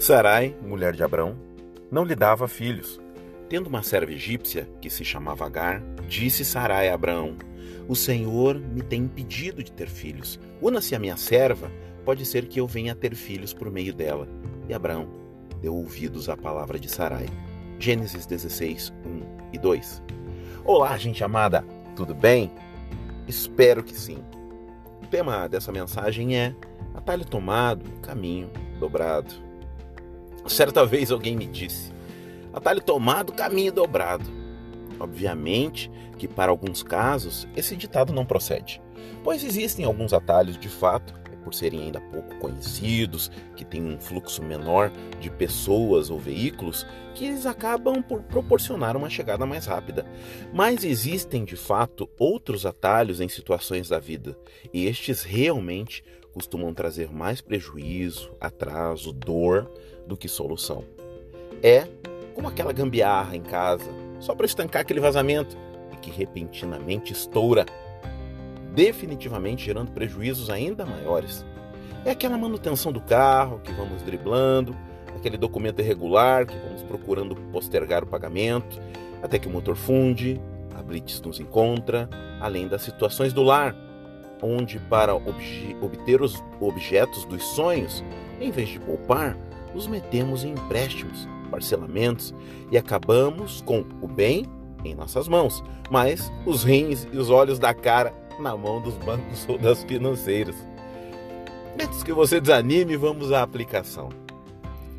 Sarai, 0.00 0.56
mulher 0.62 0.94
de 0.94 1.02
Abrão, 1.02 1.36
não 1.90 2.04
lhe 2.04 2.14
dava 2.14 2.48
filhos. 2.48 2.98
Tendo 3.50 3.66
uma 3.66 3.82
serva 3.82 4.10
egípcia, 4.10 4.66
que 4.80 4.88
se 4.88 5.04
chamava 5.04 5.44
Agar, 5.44 5.82
disse 6.08 6.42
Sarai 6.42 6.88
a 6.88 6.94
Abraão: 6.94 7.36
O 7.86 7.94
Senhor 7.94 8.58
me 8.58 8.80
tem 8.80 9.02
impedido 9.02 9.62
de 9.62 9.70
ter 9.70 9.90
filhos. 9.90 10.40
Una-se 10.58 10.94
a 10.94 10.98
minha 10.98 11.18
serva, 11.18 11.70
pode 12.02 12.24
ser 12.24 12.46
que 12.46 12.58
eu 12.58 12.66
venha 12.66 12.94
a 12.94 12.96
ter 12.96 13.14
filhos 13.14 13.52
por 13.52 13.70
meio 13.70 13.92
dela. 13.92 14.26
E 14.70 14.72
Abraão 14.72 15.06
deu 15.60 15.74
ouvidos 15.74 16.30
à 16.30 16.36
palavra 16.36 16.78
de 16.78 16.90
Sarai. 16.90 17.26
Gênesis 17.78 18.24
16, 18.24 18.94
1 19.04 19.52
e 19.52 19.58
2. 19.58 20.02
Olá, 20.64 20.96
gente 20.96 21.22
amada, 21.22 21.62
tudo 21.94 22.14
bem? 22.14 22.50
Espero 23.28 23.84
que 23.84 23.94
sim. 23.94 24.24
O 25.02 25.06
tema 25.08 25.46
dessa 25.46 25.70
mensagem 25.70 26.38
é 26.38 26.54
Atalho 26.94 27.26
tomado, 27.26 27.84
caminho 28.00 28.50
dobrado. 28.78 29.49
Certa 30.46 30.84
vez 30.84 31.10
alguém 31.10 31.36
me 31.36 31.46
disse: 31.46 31.92
atalho 32.52 32.80
tomado, 32.80 33.32
caminho 33.32 33.72
dobrado. 33.72 34.24
Obviamente 34.98 35.90
que 36.18 36.28
para 36.28 36.50
alguns 36.50 36.82
casos 36.82 37.48
esse 37.56 37.74
ditado 37.74 38.12
não 38.12 38.26
procede, 38.26 38.82
pois 39.24 39.42
existem 39.42 39.86
alguns 39.86 40.12
atalhos 40.12 40.58
de 40.58 40.68
fato, 40.68 41.14
por 41.42 41.54
serem 41.54 41.84
ainda 41.84 42.00
pouco 42.00 42.36
conhecidos, 42.36 43.30
que 43.56 43.64
têm 43.64 43.82
um 43.82 43.98
fluxo 43.98 44.42
menor 44.42 44.92
de 45.18 45.30
pessoas 45.30 46.10
ou 46.10 46.18
veículos, 46.18 46.86
que 47.14 47.24
eles 47.24 47.46
acabam 47.46 48.02
por 48.02 48.22
proporcionar 48.22 48.94
uma 48.96 49.08
chegada 49.08 49.46
mais 49.46 49.64
rápida. 49.64 50.04
Mas 50.52 50.84
existem 50.84 51.44
de 51.44 51.56
fato 51.56 52.10
outros 52.18 52.66
atalhos 52.66 53.20
em 53.20 53.28
situações 53.28 53.88
da 53.88 53.98
vida, 53.98 54.38
e 54.72 54.86
estes 54.86 55.22
realmente 55.22 56.04
costumam 56.32 56.72
trazer 56.72 57.12
mais 57.12 57.40
prejuízo, 57.40 58.32
atraso, 58.40 59.12
dor 59.12 59.70
do 60.06 60.16
que 60.16 60.28
solução. 60.28 60.84
É 61.62 61.86
como 62.34 62.48
aquela 62.48 62.72
gambiarra 62.72 63.36
em 63.36 63.42
casa, 63.42 63.90
só 64.18 64.34
para 64.34 64.46
estancar 64.46 64.82
aquele 64.82 65.00
vazamento 65.00 65.56
e 65.92 65.96
que 65.96 66.10
repentinamente 66.10 67.12
estoura, 67.12 67.66
definitivamente 68.72 69.64
gerando 69.64 69.92
prejuízos 69.92 70.48
ainda 70.48 70.86
maiores. 70.86 71.44
É 72.04 72.12
aquela 72.12 72.38
manutenção 72.38 72.92
do 72.92 73.00
carro 73.00 73.60
que 73.60 73.72
vamos 73.72 74.02
driblando, 74.02 74.74
aquele 75.14 75.36
documento 75.36 75.80
irregular 75.80 76.46
que 76.46 76.56
vamos 76.56 76.82
procurando 76.82 77.36
postergar 77.52 78.02
o 78.02 78.06
pagamento, 78.06 78.80
até 79.22 79.38
que 79.38 79.46
o 79.46 79.50
motor 79.50 79.76
funde, 79.76 80.40
a 80.74 80.82
Blitz 80.82 81.20
nos 81.20 81.38
encontra, 81.40 82.08
além 82.40 82.66
das 82.66 82.82
situações 82.82 83.32
do 83.32 83.42
lar, 83.42 83.76
onde 84.42 84.78
para 84.78 85.14
obter 85.14 86.22
os 86.22 86.42
objetos 86.60 87.24
dos 87.24 87.42
sonhos, 87.42 88.04
em 88.40 88.50
vez 88.50 88.68
de 88.68 88.80
poupar, 88.80 89.36
nos 89.74 89.86
metemos 89.86 90.44
em 90.44 90.52
empréstimos, 90.52 91.28
parcelamentos 91.50 92.34
e 92.70 92.78
acabamos 92.78 93.60
com 93.62 93.84
o 94.00 94.08
bem 94.08 94.46
em 94.84 94.94
nossas 94.94 95.28
mãos, 95.28 95.62
mas 95.90 96.32
os 96.46 96.64
rins 96.64 97.06
e 97.12 97.18
os 97.18 97.30
olhos 97.30 97.58
da 97.58 97.74
cara 97.74 98.14
na 98.38 98.56
mão 98.56 98.80
dos 98.80 98.96
bancos 98.96 99.46
ou 99.48 99.58
das 99.58 99.84
financeiras. 99.84 100.56
Antes 101.82 102.02
que 102.02 102.12
você 102.12 102.40
desanime, 102.40 102.96
vamos 102.96 103.32
à 103.32 103.42
aplicação. 103.42 104.08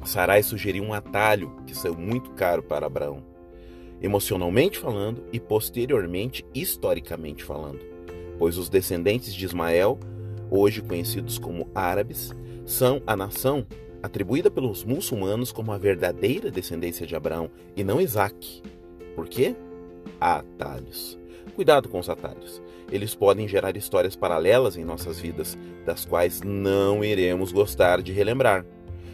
Sarai 0.03 0.41
sugeriu 0.41 0.83
um 0.83 0.93
atalho 0.93 1.51
que 1.65 1.75
saiu 1.75 1.95
muito 1.95 2.31
caro 2.31 2.63
para 2.63 2.87
Abraão, 2.87 3.23
emocionalmente 4.01 4.79
falando 4.79 5.23
e 5.31 5.39
posteriormente 5.39 6.45
historicamente 6.55 7.43
falando, 7.43 7.79
pois 8.41 8.57
os 8.57 8.69
descendentes 8.69 9.35
de 9.35 9.45
Ismael, 9.45 9.99
hoje 10.49 10.81
conhecidos 10.81 11.37
como 11.37 11.69
árabes, 11.75 12.31
são 12.65 12.99
a 13.05 13.15
nação 13.15 13.67
atribuída 14.01 14.49
pelos 14.49 14.83
muçulmanos 14.83 15.51
como 15.51 15.71
a 15.71 15.77
verdadeira 15.77 16.49
descendência 16.49 17.05
de 17.05 17.15
Abraão 17.15 17.51
e 17.75 17.83
não 17.83 18.01
Isaac. 18.01 18.63
Por 19.15 19.27
quê? 19.27 19.55
Atalhos. 20.19 21.19
Cuidado 21.53 21.87
com 21.87 21.99
os 21.99 22.09
atalhos. 22.09 22.63
Eles 22.91 23.13
podem 23.13 23.47
gerar 23.47 23.77
histórias 23.77 24.15
paralelas 24.15 24.75
em 24.75 24.83
nossas 24.83 25.19
vidas, 25.19 25.55
das 25.85 26.03
quais 26.03 26.41
não 26.41 27.05
iremos 27.05 27.51
gostar 27.51 28.01
de 28.01 28.11
relembrar. 28.11 28.65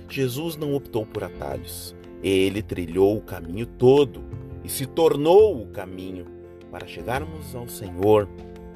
Jesus 0.10 0.56
não 0.56 0.74
optou 0.74 1.06
por 1.06 1.26
atalhos. 1.26 1.94
Ele 2.24 2.62
trilhou 2.62 3.18
o 3.18 3.22
caminho 3.22 3.66
todo 3.66 4.24
e 4.64 4.70
se 4.70 4.86
tornou 4.86 5.62
o 5.62 5.68
caminho 5.68 6.26
para 6.72 6.88
chegarmos 6.88 7.54
ao 7.54 7.68
Senhor 7.68 8.26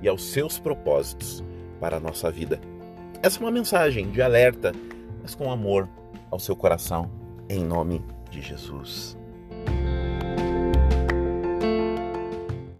e 0.01 0.07
aos 0.07 0.23
seus 0.23 0.59
propósitos 0.59 1.43
para 1.79 1.97
a 1.97 1.99
nossa 1.99 2.31
vida. 2.31 2.59
Essa 3.21 3.37
é 3.37 3.41
uma 3.41 3.51
mensagem 3.51 4.09
de 4.09 4.21
alerta, 4.21 4.71
mas 5.21 5.35
com 5.35 5.51
amor 5.51 5.87
ao 6.29 6.39
seu 6.39 6.55
coração, 6.55 7.11
em 7.47 7.63
nome 7.63 8.01
de 8.29 8.41
Jesus. 8.41 9.17